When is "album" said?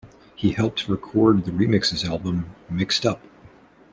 2.05-2.55